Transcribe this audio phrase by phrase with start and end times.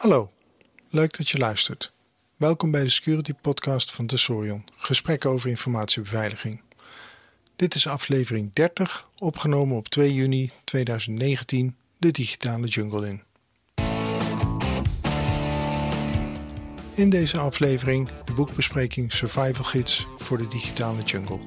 [0.00, 0.30] Hallo,
[0.90, 1.92] leuk dat je luistert.
[2.36, 6.60] Welkom bij de Security Podcast van Tesorion, gesprekken over informatiebeveiliging.
[7.56, 13.22] Dit is aflevering 30, opgenomen op 2 juni 2019, de digitale jungle in.
[16.94, 21.40] In deze aflevering de boekbespreking Survival Gids voor de digitale jungle.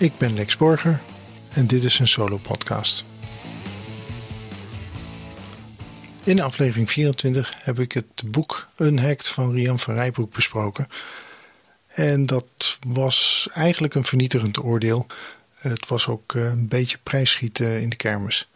[0.00, 1.00] Ik ben Lex Borger
[1.52, 3.04] en dit is een solo podcast.
[6.22, 10.88] In aflevering 24 heb ik het boek Unhacked van Rian van Rijbroek besproken.
[11.86, 15.06] En dat was eigenlijk een vernietigend oordeel.
[15.54, 18.48] Het was ook eh, een beetje prijsschieten in de kermis.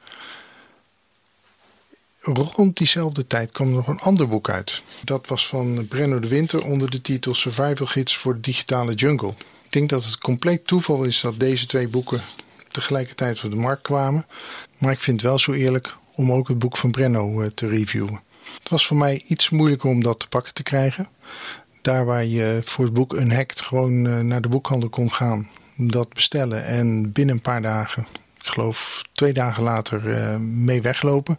[2.21, 4.83] Rond diezelfde tijd kwam er nog een ander boek uit.
[5.05, 9.35] Dat was van Brenno de Winter onder de titel Survival Gids voor de digitale jungle.
[9.73, 12.23] Ik denk dat het compleet toeval is dat deze twee boeken
[12.69, 14.27] tegelijkertijd op de markt kwamen.
[14.79, 17.69] Maar ik vind het wel zo eerlijk om ook het boek van Brenno eh, te
[17.69, 18.23] reviewen.
[18.59, 21.09] Het was voor mij iets moeilijker om dat te pakken te krijgen.
[21.83, 26.09] Daar waar je voor het boek Unhacked gewoon eh, naar de boekhandel kon gaan, dat
[26.09, 28.07] bestellen en binnen een paar dagen,
[28.39, 31.39] ik geloof twee dagen later, eh, mee weglopen,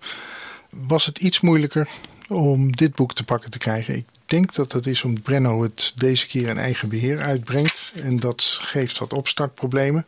[0.70, 1.90] was het iets moeilijker
[2.28, 4.06] om dit boek te pakken te krijgen.
[4.34, 7.92] Denk dat dat is omdat Brenno het deze keer in eigen beheer uitbrengt.
[7.96, 10.06] En dat geeft wat opstartproblemen.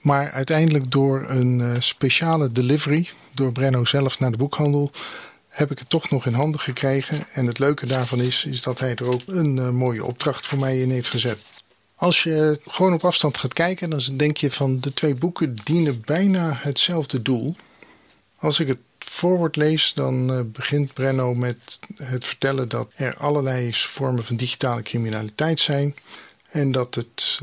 [0.00, 4.90] Maar uiteindelijk door een uh, speciale delivery, door Brenno zelf naar de boekhandel,
[5.48, 7.26] heb ik het toch nog in handen gekregen.
[7.32, 10.58] En het leuke daarvan is, is dat hij er ook een uh, mooie opdracht voor
[10.58, 11.38] mij in heeft gezet.
[11.94, 16.02] Als je gewoon op afstand gaat kijken, dan denk je van de twee boeken dienen
[16.04, 17.56] bijna hetzelfde doel.
[18.38, 23.74] Als ik het voorwoord lees, dan uh, begint Brenno met het vertellen dat er allerlei
[23.74, 25.94] vormen van digitale criminaliteit zijn.
[26.50, 27.40] En dat het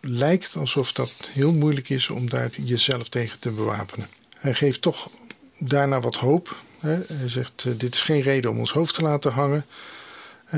[0.00, 4.08] lijkt alsof dat heel moeilijk is om daar jezelf tegen te bewapenen.
[4.38, 5.10] Hij geeft toch
[5.58, 6.56] daarna wat hoop.
[6.78, 9.66] Hij zegt: uh, Dit is geen reden om ons hoofd te laten hangen.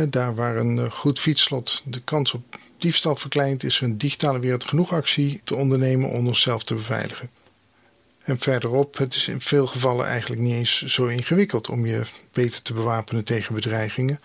[0.09, 4.39] Daar waar een uh, goed fietslot de kans op diefstal verkleint, is er een digitale
[4.39, 7.31] wereld genoeg actie te ondernemen om onszelf te beveiligen.
[8.29, 12.03] En verderop, het is in veel gevallen eigenlijk niet eens zo ingewikkeld om je
[12.33, 14.21] beter te bewapenen tegen bedreigingen.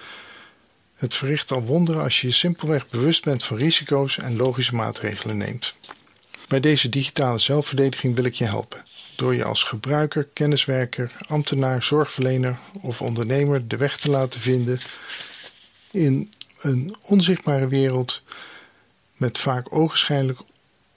[0.93, 5.37] Het verricht al wonderen als je je simpelweg bewust bent van risico's en logische maatregelen
[5.37, 5.75] neemt.
[6.47, 8.83] Bij deze digitale zelfverdediging wil ik je helpen.
[9.15, 14.79] Door je als gebruiker, kenniswerker, ambtenaar, zorgverlener of ondernemer de weg te laten vinden
[15.91, 18.21] in een onzichtbare wereld
[19.13, 20.39] met vaak ogenschijnlijk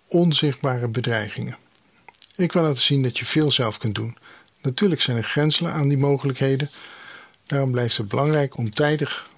[0.06, 1.64] onzichtbare bedreigingen.
[2.36, 4.16] Ik wil laten zien dat je veel zelf kunt doen.
[4.62, 6.70] Natuurlijk zijn er grenzen aan die mogelijkheden.
[7.46, 9.30] Daarom blijft het belangrijk om tijdig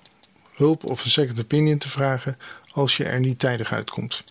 [0.54, 2.38] hulp of een second opinion te vragen
[2.72, 4.25] als je er niet tijdig uitkomt.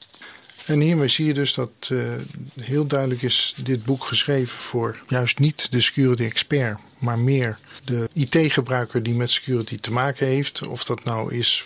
[0.65, 2.13] En hiermee zie je dus dat uh,
[2.59, 8.09] heel duidelijk is dit boek geschreven voor juist niet de security expert, maar meer de
[8.13, 10.67] IT-gebruiker die met security te maken heeft.
[10.67, 11.63] Of dat nou is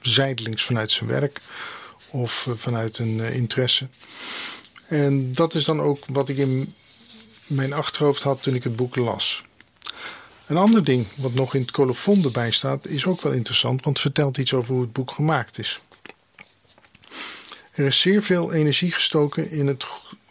[0.00, 1.40] zijdelings vanuit zijn werk
[2.10, 3.88] of uh, vanuit een uh, interesse.
[4.88, 6.74] En dat is dan ook wat ik in
[7.46, 9.44] mijn achterhoofd had toen ik het boek las.
[10.46, 13.96] Een ander ding wat nog in het colofon erbij staat is ook wel interessant, want
[13.96, 15.80] het vertelt iets over hoe het boek gemaakt is.
[17.72, 19.86] Er is zeer veel energie gestoken in het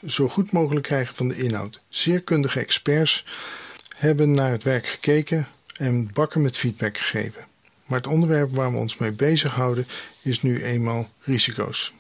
[0.06, 1.80] zo goed mogelijk krijgen van de inhoud.
[1.90, 3.26] Zeer kundige experts
[3.96, 5.48] hebben naar het werk gekeken
[5.78, 7.46] en bakken met feedback gegeven.
[7.86, 9.88] Maar het onderwerp waar we ons mee bezighouden
[10.22, 11.94] is nu eenmaal risico's.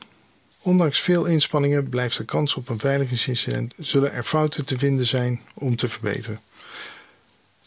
[0.67, 5.41] Ondanks veel inspanningen blijft de kans op een veiligheidsincident zullen er fouten te vinden zijn
[5.53, 6.41] om te verbeteren.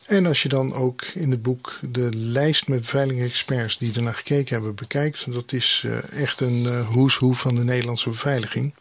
[0.06, 4.54] En als je dan ook in het boek de lijst met beveiligingsexperts die ernaar gekeken
[4.54, 8.74] hebben bekijkt, dat is uh, echt een uh, who's who van de Nederlandse beveiliging.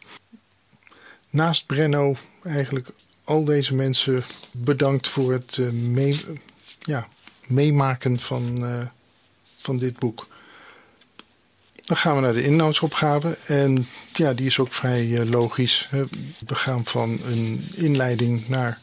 [1.30, 2.88] Naast Brenno eigenlijk
[3.24, 6.20] al deze mensen bedankt voor het uh, mee,
[6.80, 7.08] ja,
[7.46, 8.64] meemaken van,
[9.56, 10.28] van dit boek.
[11.82, 15.88] Dan gaan we naar de inhoudsopgave en ja, die is ook vrij logisch.
[16.46, 18.78] We gaan van een inleiding naar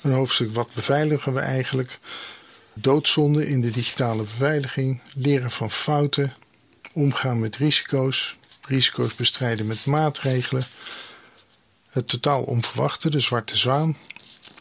[0.00, 0.54] een hoofdstuk.
[0.54, 1.98] Wat beveiligen we eigenlijk.
[2.74, 6.32] Doodzonde in de digitale beveiliging, leren van fouten,
[6.92, 8.36] omgaan met risico's,
[8.66, 10.64] risico's bestrijden met maatregelen,
[11.88, 13.96] het totaal onverwachte, de zwarte zwaan,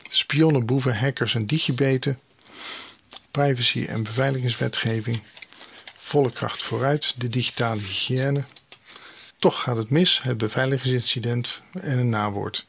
[0.09, 2.19] spionnen, boeven, hackers en digibeten,
[3.31, 5.21] privacy- en beveiligingswetgeving,
[6.11, 8.43] volle kracht vooruit, de digitale hygiëne.
[9.39, 12.65] Toch gaat het mis, het beveiligingsincident en een nawoord.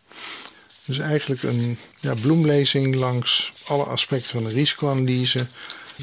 [0.85, 5.47] Dus eigenlijk een ja, bloemlezing langs alle aspecten van de risicoanalyse,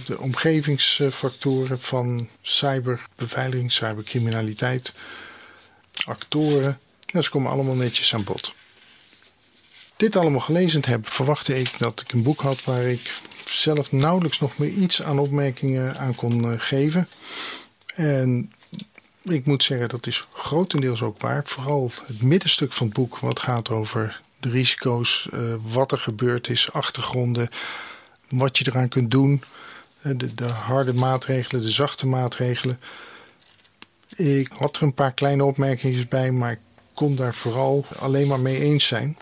[0.06, 4.94] de omgevingsfactoren van cyberbeveiliging, cybercriminaliteit,
[6.06, 6.80] actoren.
[7.06, 8.54] Ja, ze komen allemaal netjes aan bod.
[10.00, 14.40] Dit allemaal gelezen hebben, verwachtte ik dat ik een boek had waar ik zelf nauwelijks
[14.40, 17.08] nog meer iets aan opmerkingen aan kon eh, geven.
[17.96, 18.52] En
[19.24, 21.42] ik moet zeggen, dat is grotendeels ook waar.
[21.46, 26.50] Vooral het middenstuk van het boek, wat gaat over de risico's, uh, wat er gebeurd
[26.50, 27.50] is, achtergronden,
[28.30, 29.44] wat je eraan kunt doen.
[30.04, 32.80] Uh, de, de, harde maatregelen, de zachte maatregelen.
[34.16, 36.60] Ik had er een paar kleine opmerkingen bij, maar ik
[36.94, 39.18] kon daar vooral alleen maar mee eens zijn.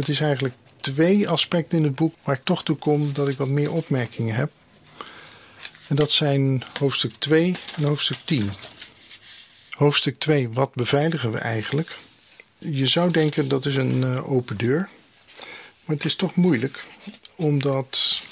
[0.00, 3.36] Het is eigenlijk twee aspecten in het boek waar ik toch toe kom dat ik
[3.36, 4.50] wat meer opmerkingen heb.
[5.88, 8.50] En dat zijn hoofdstuk 2 en hoofdstuk 10.
[9.70, 11.96] Hoofdstuk 2, wat beveiligen we eigenlijk?
[12.58, 14.88] Je zou denken dat is een uh, open deur.
[15.84, 16.84] Maar het is toch moeilijk,
[17.34, 18.22] omdat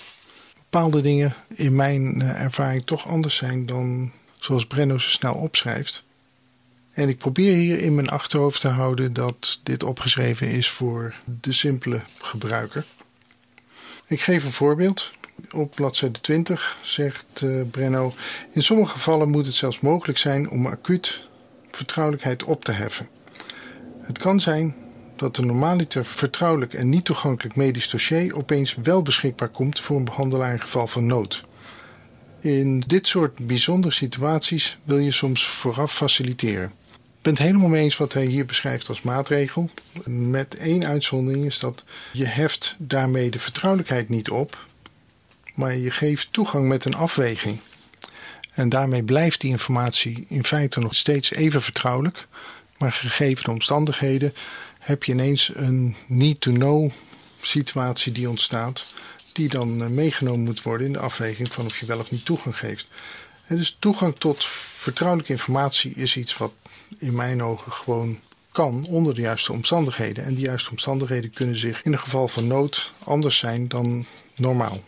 [0.55, 6.05] bepaalde dingen in mijn uh, ervaring toch anders zijn dan zoals Brenno ze snel opschrijft.
[6.99, 11.53] En ik probeer hier in mijn achterhoofd te houden dat dit opgeschreven is voor de
[11.53, 12.85] simpele gebruiker.
[14.06, 15.12] Ik geef een voorbeeld.
[15.50, 18.15] Op bladzijde 20 zegt uh, Brenno:
[18.53, 21.29] In sommige gevallen moet het zelfs mogelijk zijn om acuut
[21.71, 23.09] vertrouwelijkheid op te heffen.
[24.00, 24.75] Het kan zijn
[25.17, 30.05] dat een normaliter vertrouwelijk en niet toegankelijk medisch dossier opeens wel beschikbaar komt voor een
[30.05, 31.45] behandelaar in geval van nood.
[32.41, 36.73] In dit soort bijzondere situaties wil je soms vooraf faciliteren.
[37.23, 39.70] Ben het helemaal mee eens wat hij hier beschrijft als maatregel.
[40.05, 44.67] Met één uitzondering is dat je heft daarmee de vertrouwelijkheid niet op,
[45.55, 47.59] maar je geeft toegang met een afweging.
[48.55, 52.26] En daarmee blijft die informatie in feite nog steeds even vertrouwelijk,
[52.79, 54.35] maar gegeven de omstandigheden
[54.79, 56.93] heb je ineens een need-to-know
[57.41, 58.94] situatie die ontstaat,
[59.32, 62.25] die dan eh, meegenomen moet worden in de afweging van of je wel of niet
[62.25, 62.87] toegang geeft.
[63.49, 64.44] Dus toegang tot
[64.75, 66.53] vertrouwelijke informatie is iets wat
[66.99, 68.19] in mijn ogen gewoon
[68.52, 70.25] kan onder de juiste omstandigheden.
[70.25, 74.06] En die juiste omstandigheden kunnen zich in een geval van nood anders zijn dan
[74.37, 74.81] normaal.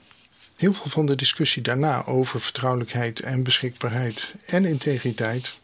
[0.57, 5.59] Heel veel van de discussie daarna over vertrouwelijkheid en beschikbaarheid en integriteit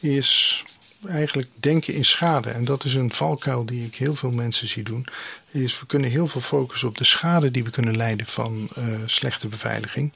[0.00, 0.64] is
[1.06, 2.50] eigenlijk denken in schade.
[2.50, 5.06] En dat is een valkuil die ik heel veel mensen zie doen.
[5.50, 8.84] Is we kunnen heel veel focussen op de schade die we kunnen leiden van uh,
[9.06, 10.12] slechte beveiliging.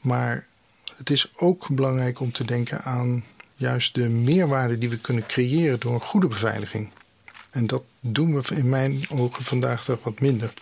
[0.00, 0.46] Maar
[0.96, 3.24] het is ook belangrijk om te denken aan
[3.54, 6.90] juist de meerwaarde die we kunnen creëren door een goede beveiliging.
[7.50, 10.52] En dat doen we in mijn ogen vandaag toch wat minder.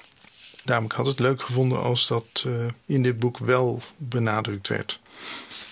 [0.65, 2.53] Daarom had ik het leuk gevonden als dat uh,
[2.87, 5.01] in dit boek wel benadrukt werd.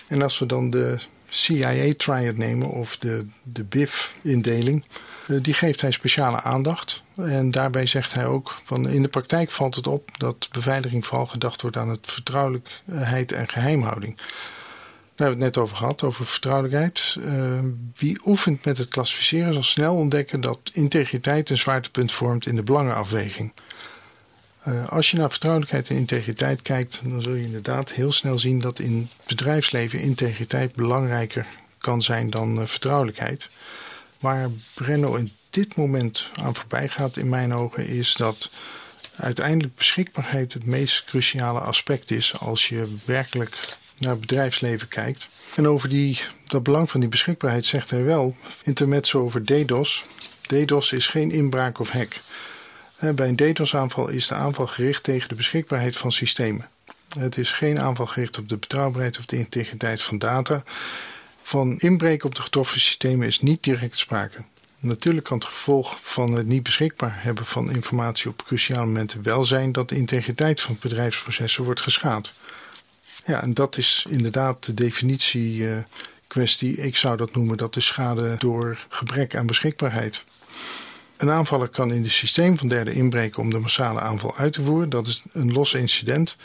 [0.07, 4.83] En als we dan de CIA triad nemen of de, de BIF-indeling,
[5.27, 7.01] uh, die geeft hij speciale aandacht.
[7.15, 11.25] En daarbij zegt hij ook van in de praktijk valt het op dat beveiliging vooral
[11.25, 14.17] gedacht wordt aan het vertrouwelijkheid en geheimhouding.
[15.21, 17.15] Daar hebben we het net over gehad, over vertrouwelijkheid.
[17.19, 17.59] Uh,
[17.95, 22.63] wie oefent met het klassificeren zal snel ontdekken dat integriteit een zwaartepunt vormt in de
[22.63, 23.53] belangenafweging.
[24.67, 28.59] Uh, als je naar vertrouwelijkheid en integriteit kijkt, dan zul je inderdaad heel snel zien
[28.59, 31.47] dat in bedrijfsleven integriteit belangrijker
[31.77, 33.49] kan zijn dan uh, vertrouwelijkheid.
[34.19, 38.49] Waar Brenno in dit moment aan voorbij gaat, in mijn ogen, is dat
[39.15, 45.27] uiteindelijk beschikbaarheid het meest cruciale aspect is als je werkelijk naar het bedrijfsleven kijkt.
[45.55, 50.05] En over die, dat belang van die beschikbaarheid zegt hij wel, intermezzo over DDoS.
[50.41, 52.13] DDoS is geen inbraak of hack.
[53.15, 56.69] Bij een DDoS-aanval is de aanval gericht tegen de beschikbaarheid van systemen.
[57.19, 60.63] Het is geen aanval gericht op de betrouwbaarheid of de integriteit van data.
[61.41, 64.37] Van inbreken op de getroffen systemen is niet direct sprake.
[64.79, 69.45] Natuurlijk kan het gevolg van het niet beschikbaar hebben van informatie op cruciale momenten wel
[69.45, 72.33] zijn dat de integriteit van bedrijfsprocessen wordt geschaad.
[73.25, 75.77] Ja, en dat is inderdaad de definitie uh,
[76.27, 76.77] kwestie.
[76.77, 80.23] Ik zou dat noemen dat de schade door gebrek aan beschikbaarheid.
[81.17, 84.61] Een aanvaller kan in het systeem van derden inbreken om de massale aanval uit te
[84.61, 84.89] voeren.
[84.89, 86.35] Dat is een los incident.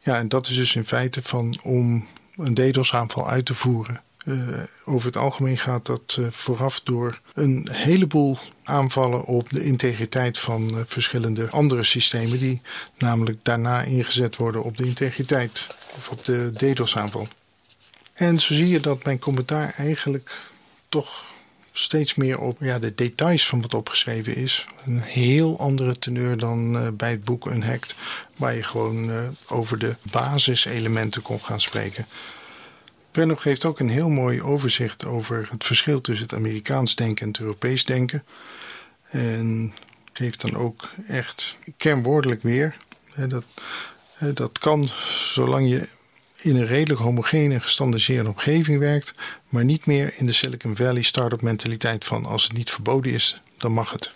[0.00, 2.06] Ja, en dat is dus in feite van om
[2.36, 4.02] een DDoS-aanval uit te voeren.
[4.28, 4.36] Uh,
[4.84, 10.70] over het algemeen gaat dat uh, vooraf door een heleboel aanvallen op de integriteit van
[10.74, 12.60] uh, verschillende andere systemen, die
[12.98, 15.66] namelijk daarna ingezet worden op de integriteit
[15.96, 17.28] of op de DDoS-aanval.
[18.12, 20.30] En zo zie je dat mijn commentaar eigenlijk
[20.88, 21.24] toch
[21.72, 24.66] steeds meer op ja, de details van wat opgeschreven is.
[24.84, 27.94] Een heel andere teneur dan bij het boek Unhacked,
[28.36, 29.10] waar je gewoon
[29.48, 32.06] over de basiselementen kon gaan spreken.
[33.18, 37.28] Brenno geeft ook een heel mooi overzicht over het verschil tussen het Amerikaans denken en
[37.28, 38.24] het Europees denken.
[39.10, 39.74] En
[40.12, 42.76] geeft dan ook echt kernwoordelijk weer.
[43.28, 43.44] Dat,
[44.34, 44.88] dat kan
[45.32, 45.88] zolang je
[46.36, 49.12] in een redelijk homogene en gestandardiseerde omgeving werkt,
[49.48, 53.40] maar niet meer in de Silicon Valley start-up mentaliteit van als het niet verboden is,
[53.56, 54.12] dan mag het.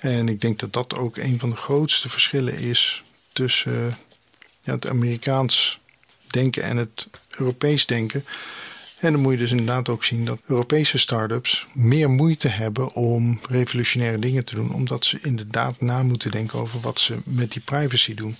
[0.00, 3.02] En ik denk dat dat ook een van de grootste verschillen is
[3.32, 3.98] tussen
[4.60, 5.80] ja, het Amerikaans
[6.32, 8.24] denken en het Europees denken.
[8.98, 13.40] En dan moet je dus inderdaad ook zien dat Europese start-ups meer moeite hebben om
[13.48, 17.62] revolutionaire dingen te doen, omdat ze inderdaad na moeten denken over wat ze met die
[17.62, 18.36] privacy doen.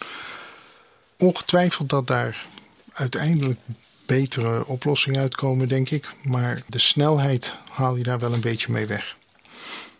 [1.19, 2.47] Ongetwijfeld dat daar
[2.93, 3.59] uiteindelijk
[4.07, 6.09] betere oplossingen uitkomen, denk ik.
[6.23, 9.17] Maar de snelheid haal je daar wel een beetje mee weg.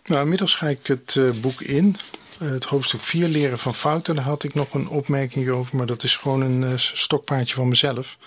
[0.05, 1.97] Nou, inmiddels ga ik het uh, boek in.
[2.41, 4.15] Uh, het hoofdstuk 4, leren van fouten.
[4.15, 7.67] Daar had ik nog een opmerking over, maar dat is gewoon een uh, stokpaardje van
[7.67, 8.17] mezelf.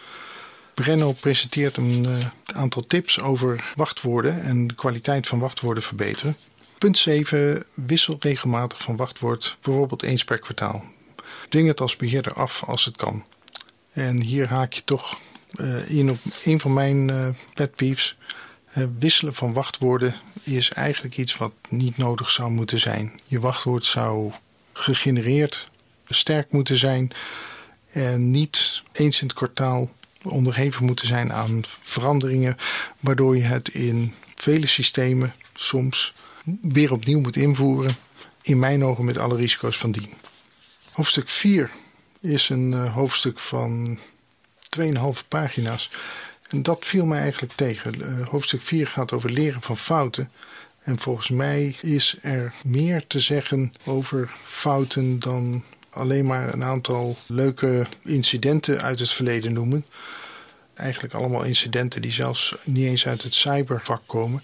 [0.74, 2.06] Brenno presenteert een
[2.44, 6.36] aantal tips over wachtwoorden en de kwaliteit van wachtwoorden verbeteren.
[6.78, 7.64] Punt 7.
[7.74, 10.84] Wissel regelmatig van wachtwoord, bijvoorbeeld eens per kwartaal.
[11.48, 13.24] Dwing het als beheerder af als het kan.
[13.92, 15.18] En hier haak je toch
[15.86, 18.16] in op een van mijn pet peeves.
[18.76, 23.20] Uh, wisselen van wachtwoorden is eigenlijk iets wat niet nodig zou moeten zijn.
[23.24, 24.32] Je wachtwoord zou
[24.72, 25.68] gegenereerd
[26.08, 27.12] sterk moeten zijn
[27.90, 29.90] en niet eens in het kwartaal
[30.22, 32.56] onderhevig moeten zijn aan veranderingen,
[33.00, 36.14] waardoor je het in vele systemen soms
[36.62, 37.96] weer opnieuw moet invoeren.
[38.42, 40.12] In mijn ogen met alle risico's van dien.
[40.92, 41.70] Hoofdstuk 4
[42.20, 43.98] is een uh, hoofdstuk van
[44.80, 44.84] 2,5
[45.28, 45.90] pagina's.
[46.48, 47.94] En dat viel mij eigenlijk tegen.
[48.00, 50.30] Uh, hoofdstuk 4 gaat over leren van fouten.
[50.82, 57.16] En volgens mij is er meer te zeggen over fouten dan alleen maar een aantal
[57.26, 59.86] leuke incidenten uit het verleden noemen.
[60.74, 64.42] Eigenlijk allemaal incidenten die zelfs niet eens uit het cybervak komen.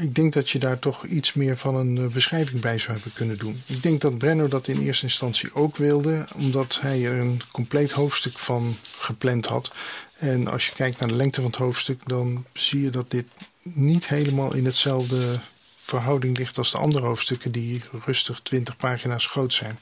[0.00, 3.12] Ik denk dat je daar toch iets meer van een eh, beschrijving bij zou hebben
[3.12, 3.62] kunnen doen.
[3.66, 7.90] Ik denk dat Brenno dat in eerste instantie ook wilde, omdat hij er een compleet
[7.90, 9.72] hoofdstuk van gepland had.
[10.18, 13.26] En als je kijkt naar de lengte van het hoofdstuk, dan zie je dat dit
[13.62, 15.40] niet helemaal in hetzelfde
[15.80, 19.78] verhouding ligt als de andere hoofdstukken, die rustig 20 pagina's groot zijn.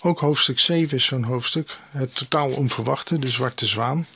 [0.00, 4.06] Ook hoofdstuk 7 is zo'n hoofdstuk, het totaal onverwachte, de zwarte zwaan.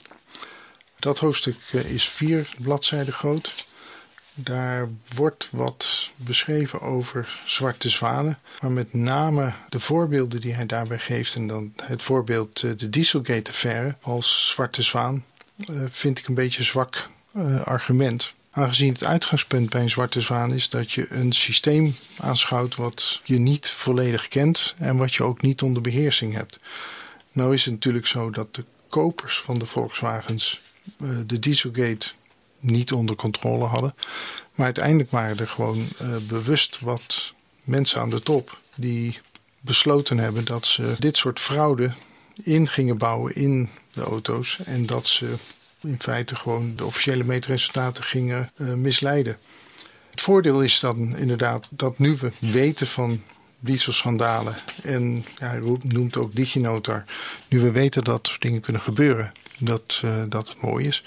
[0.99, 3.66] Dat hoofdstuk eh, is vier bladzijden groot.
[4.39, 10.99] Daar wordt wat beschreven over zwarte zwanen, maar met name de voorbeelden die hij daarbij
[10.99, 15.25] geeft en dan het voorbeeld eh, de Dieselgate-affaire als zwarte zwaan,
[15.59, 18.35] eh, vind ik een beetje een zwak uh, argument.
[18.51, 23.39] Aangezien het uitgangspunt bij een zwarte zwaan is dat je een systeem aanschouwt wat je
[23.39, 26.59] niet volledig kent en wat je ook niet onder beheersing hebt.
[27.33, 30.61] Nou is het natuurlijk zo dat de kopers van de Volkswagens
[31.27, 32.09] de Dieselgate
[32.61, 33.95] niet onder controle hadden.
[34.55, 37.33] Maar uiteindelijk waren er gewoon uh, bewust wat
[37.63, 39.19] mensen aan de top die
[39.61, 41.95] besloten hebben dat ze dit soort fraude
[42.43, 44.59] in gingen bouwen in de auto's.
[44.65, 45.35] En dat ze
[45.81, 49.39] in feite gewoon de officiële meetresultaten gingen uh, misleiden.
[50.11, 53.23] Het voordeel is dan inderdaad dat nu we weten van
[53.61, 57.05] dieselschandalen en ja, hij noemt ook DigiNotar,
[57.49, 61.05] nu we weten dat soort dingen kunnen gebeuren, dat, uh, dat het mooi is.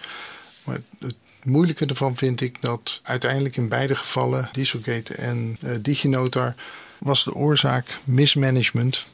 [0.63, 6.55] Maar het moeilijke ervan vind ik dat uiteindelijk in beide gevallen, Dieselgate en uh, DigiNotar,
[6.97, 9.05] was de oorzaak mismanagement.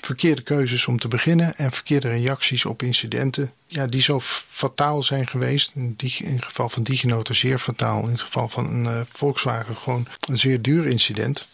[0.00, 5.26] Verkeerde keuzes om te beginnen en verkeerde reacties op incidenten ja, die zo fataal zijn
[5.26, 5.70] geweest.
[5.74, 8.02] In, het geval van DigiNotar zeer fataal.
[8.02, 11.46] In het geval van uh, Volkswagen gewoon een zeer duur incident.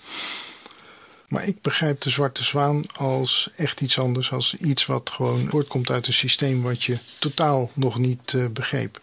[1.28, 4.32] Maar ik begrijp de zwarte zwaan als echt iets anders.
[4.32, 9.00] Als iets wat gewoon voortkomt uit een systeem wat je totaal nog niet uh, begreep.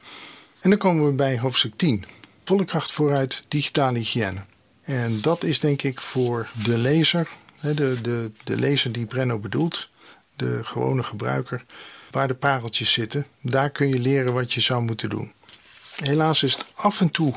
[0.64, 2.06] En dan komen we bij hoofdstuk 10.
[2.44, 4.46] Volle kracht vooruit, digitale hygiëne.
[4.84, 7.30] En dat is denk ik voor de lezer,
[7.62, 9.90] de, de, de lezer die Brenno bedoelt,
[10.36, 11.66] de gewone gebruiker,
[12.12, 13.26] waar de pareltjes zitten.
[13.42, 15.34] Daar kun je leren wat je zou moeten doen.
[15.96, 17.34] Helaas is het af en toe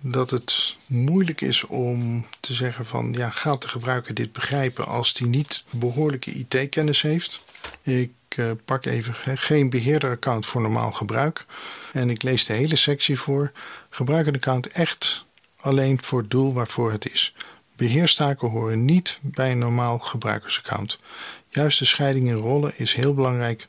[0.00, 5.12] dat het moeilijk is om te zeggen van ja, gaat de gebruiker dit begrijpen als
[5.12, 7.40] die niet behoorlijke IT-kennis heeft.
[7.82, 11.44] Ik uh, pak even geen beheerderaccount voor normaal gebruik.
[11.92, 13.52] En ik lees de hele sectie voor.
[13.90, 15.24] Gebruik een account echt
[15.56, 17.34] alleen voor het doel waarvoor het is.
[17.76, 20.98] Beheerstaken horen niet bij een normaal gebruikersaccount.
[21.48, 23.68] Juist de scheiding in rollen is heel belangrijk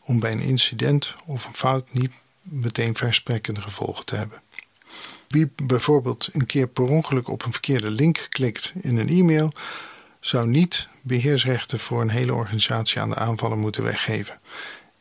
[0.00, 4.42] om bij een incident of een fout niet meteen verstrekkende gevolgen te hebben.
[5.28, 9.52] Wie bijvoorbeeld een keer per ongeluk op een verkeerde link klikt in een e-mail,
[10.26, 14.40] zou niet beheersrechten voor een hele organisatie aan de aanvallen moeten weggeven.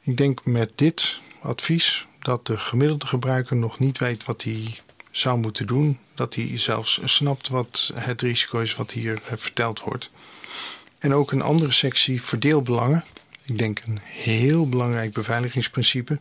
[0.01, 4.79] Ik denk met dit advies dat de gemiddelde gebruiker nog niet weet wat hij
[5.11, 5.99] zou moeten doen.
[6.15, 10.11] Dat hij zelfs snapt wat het risico is wat hier verteld wordt.
[10.97, 13.03] En ook een andere sectie verdeelbelangen.
[13.45, 16.19] Ik denk een heel belangrijk beveiligingsprincipe.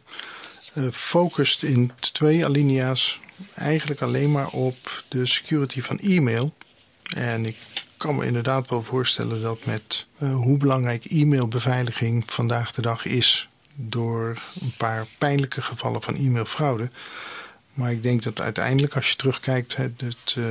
[0.75, 3.21] Uh, focust in twee alinea's
[3.55, 6.55] eigenlijk alleen maar op de security van e-mail.
[7.15, 7.57] En ik
[8.03, 13.49] kan me inderdaad wel voorstellen dat met uh, hoe belangrijk e-mailbeveiliging vandaag de dag is
[13.75, 16.91] door een paar pijnlijke gevallen van e-mailfraude.
[17.75, 20.45] Maar ik denk dat uiteindelijk als je terugkijkt, het, uh,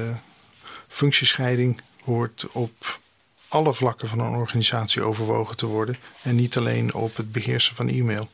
[0.87, 2.99] functiescheiding hoort op
[3.47, 7.87] alle vlakken van een organisatie overwogen te worden en niet alleen op het beheersen van
[7.87, 8.29] e-mail.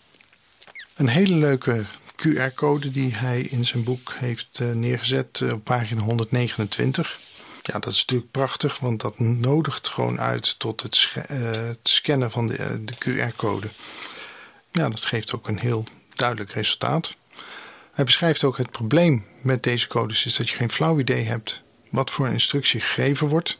[0.95, 1.83] Een hele leuke
[2.15, 7.26] QR-code die hij in zijn boek heeft uh, neergezet op pagina 129.
[7.67, 12.47] Ja, dat is natuurlijk prachtig, want dat nodigt gewoon uit tot het, het scannen van
[12.47, 13.67] de, de QR-code.
[14.71, 15.83] Ja, dat geeft ook een heel
[16.15, 17.15] duidelijk resultaat.
[17.91, 21.61] Hij beschrijft ook het probleem met deze codes is dat je geen flauw idee hebt
[21.89, 23.57] wat voor instructie gegeven wordt.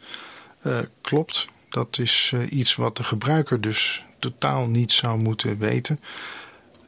[0.64, 6.00] Uh, klopt, dat is iets wat de gebruiker dus totaal niet zou moeten weten.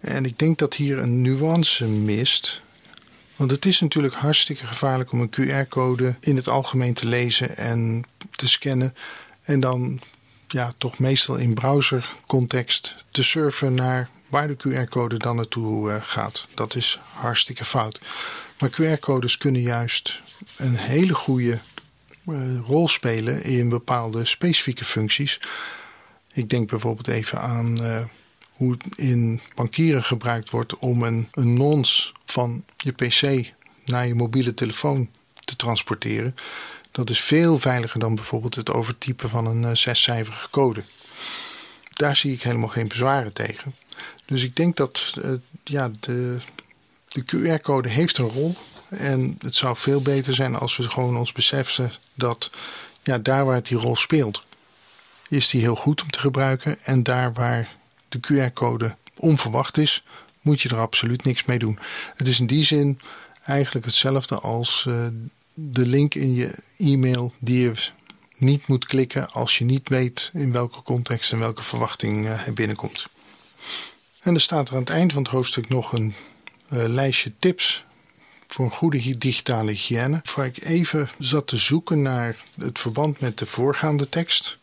[0.02, 2.62] En ik denk dat hier een nuance mist.
[3.40, 8.04] Want het is natuurlijk hartstikke gevaarlijk om een QR-code in het algemeen te lezen en
[8.36, 8.96] te scannen.
[9.42, 10.00] En dan
[10.48, 16.48] ja, toch meestal in browsercontext te surfen naar waar de QR-code dan naartoe uh, gaat.
[16.54, 18.00] Dat is hartstikke fout.
[18.60, 20.22] Maar QR-codes kunnen juist
[20.56, 21.60] een hele goede
[22.26, 25.40] uh, rol spelen in bepaalde specifieke functies.
[26.34, 28.04] Ik denk bijvoorbeeld even aan uh,
[28.60, 33.52] hoe het in bankieren gebruikt wordt om een, een nons van je PC
[33.86, 35.10] naar je mobiele telefoon
[35.46, 36.36] te transporteren.
[36.92, 40.84] Dat is veel veiliger dan bijvoorbeeld het overtypen van een zescijferige code.
[41.94, 43.76] Daar zie ik helemaal geen bezwaren tegen.
[44.26, 45.32] Dus ik denk dat uh,
[45.64, 46.38] ja, de,
[47.08, 48.56] de QR-code heeft een rol.
[48.90, 52.52] En het zou veel beter zijn als we gewoon ons beseffen dat
[53.04, 54.44] ja, daar waar het die rol speelt,
[55.30, 56.84] is die heel goed om te gebruiken.
[56.84, 57.78] En daar waar
[58.10, 60.04] de QR-code onverwacht is,
[60.42, 61.80] moet je er absoluut niks mee doen.
[62.16, 63.00] Het is in die zin
[63.46, 65.08] eigenlijk hetzelfde als uh,
[65.54, 67.74] de link in je e-mail die je
[68.36, 72.54] niet moet klikken als je niet weet in welke context en welke verwachting uh, hij
[72.54, 73.08] binnenkomt.
[74.20, 76.14] En er staat er aan het eind van het hoofdstuk nog een
[76.74, 77.84] uh, lijstje tips
[78.48, 80.22] voor een goede digitale hygiëne.
[80.36, 84.58] Waar ik even zat te zoeken naar het verband met de voorgaande tekst.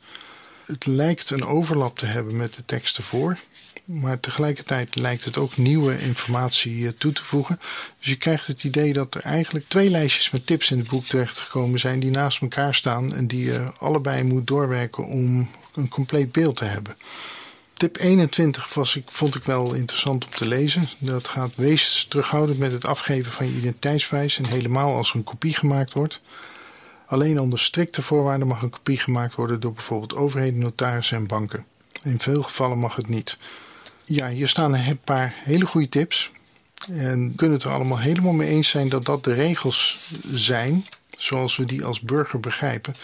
[0.66, 3.38] Het lijkt een overlap te hebben met de tekst ervoor.
[3.84, 7.60] Maar tegelijkertijd lijkt het ook nieuwe informatie eh, toe te voegen.
[7.98, 11.04] Dus je krijgt het idee dat er eigenlijk twee lijstjes met tips in het boek
[11.04, 16.32] terechtgekomen zijn die naast elkaar staan en die je allebei moet doorwerken om een compleet
[16.32, 16.96] beeld te hebben.
[17.72, 20.88] Tip 21 was, ik, vond ik wel interessant om te lezen.
[20.98, 25.24] Dat gaat wees terughoudend met het afgeven van je identiteitsbewijs en helemaal als er een
[25.24, 26.20] kopie gemaakt wordt.
[27.06, 31.64] Alleen onder strikte voorwaarden mag een kopie gemaakt worden door bijvoorbeeld overheden, notarissen en banken.
[32.02, 33.38] In veel gevallen mag het niet.
[34.04, 36.30] Ja, hier staan een paar hele goede tips.
[36.90, 41.56] En kunnen het er allemaal helemaal mee eens zijn dat dat de regels zijn, zoals
[41.56, 42.96] we die als burger begrijpen.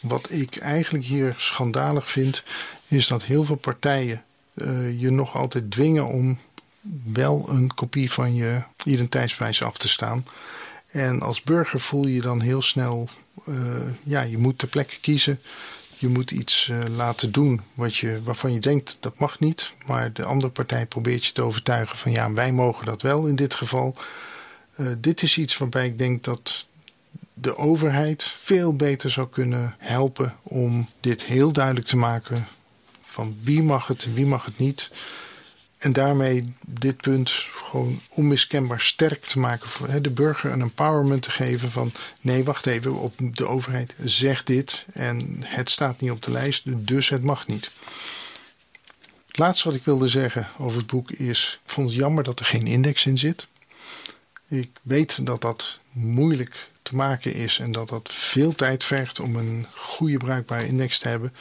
[0.00, 2.42] Wat ik eigenlijk hier schandalig vind,
[2.88, 4.22] is dat heel veel partijen
[4.54, 6.38] uh, je nog altijd dwingen om
[7.12, 10.24] wel een kopie van je identiteitsbewijs af te staan.
[10.86, 13.08] En als burger voel je dan heel snel,
[14.02, 15.40] ja, je moet ter plekke kiezen.
[15.96, 19.72] Je moet iets uh, laten doen wat je, waarvan je denkt dat mag niet.
[19.86, 23.36] Maar de andere partij probeert je te overtuigen van ja, wij mogen dat wel in
[23.36, 23.94] dit geval.
[24.98, 26.66] dit is iets waarbij ik denk dat
[27.40, 32.48] de overheid veel beter zou kunnen helpen om dit heel duidelijk te maken
[33.04, 34.90] van wie mag het en wie mag het niet.
[35.78, 37.30] En daarmee dit punt
[37.68, 39.68] gewoon onmiskenbaar sterk te maken.
[39.68, 44.46] Voor de burger een empowerment te geven van nee, wacht even, op de overheid zegt
[44.46, 47.70] dit en het staat niet op de lijst, dus het mag niet.
[49.26, 52.40] Het laatste wat ik wilde zeggen over het boek is, ik vond het jammer dat
[52.40, 53.46] er geen index in zit.
[54.48, 59.36] Ik weet dat dat moeilijk te maken is en dat dat veel tijd vergt om
[59.36, 61.34] een goede bruikbare index te hebben.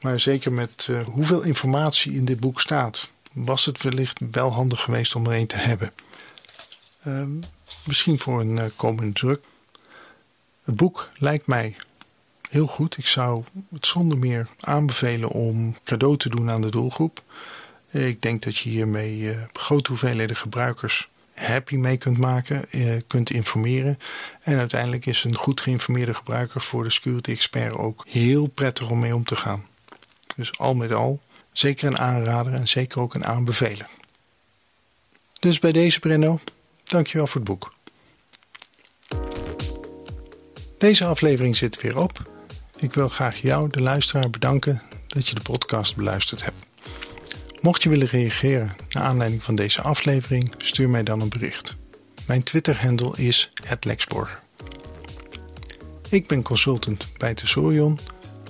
[0.00, 4.80] Maar zeker met uh, hoeveel informatie in dit boek staat, was het wellicht wel handig
[4.80, 5.92] geweest om er een te hebben.
[7.06, 7.26] Uh,
[7.86, 9.44] misschien voor een uh, komende druk.
[10.64, 11.76] Het boek lijkt mij
[12.50, 12.98] heel goed.
[12.98, 17.22] Ik zou het zonder meer aanbevelen om cadeau te doen aan de doelgroep.
[17.90, 22.64] Ik denk dat je hiermee uh, grote hoeveelheden gebruikers happy mee kunt maken,
[23.06, 23.98] kunt informeren.
[24.42, 28.98] En uiteindelijk is een goed geïnformeerde gebruiker voor de security expert ook heel prettig om
[28.98, 29.66] mee om te gaan.
[30.36, 31.20] Dus al met al
[31.52, 33.88] zeker een aanrader en zeker ook een aanbeveler.
[35.40, 36.40] Dus bij deze Brenno,
[36.84, 37.74] dankjewel voor het boek.
[40.78, 42.30] Deze aflevering zit weer op.
[42.76, 46.66] Ik wil graag jou, de luisteraar, bedanken dat je de podcast beluisterd hebt.
[47.60, 51.76] Mocht je willen reageren naar aanleiding van deze aflevering, stuur mij dan een bericht.
[52.26, 54.42] Mijn Twitter-handle is @lexborger.
[56.08, 57.98] Ik ben consultant bij Tesorion.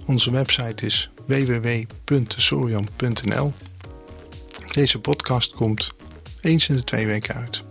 [0.06, 3.52] Onze website is www.tesorion.nl.
[4.72, 5.92] Deze podcast komt
[6.40, 7.62] eens in de twee weken uit.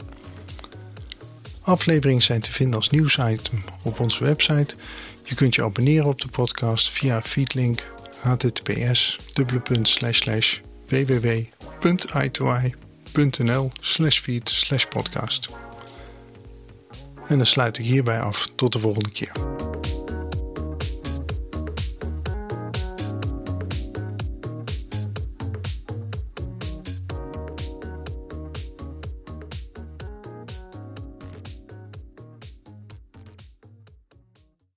[1.61, 4.75] Afleveringen zijn te vinden als nieuwsitem op onze website.
[5.23, 9.19] Je kunt je abonneren op de podcast via feedlink https
[10.87, 13.71] www.i2i.nl
[14.09, 15.49] feed podcast.
[17.27, 18.47] En dan sluit ik hierbij af.
[18.55, 19.31] Tot de volgende keer.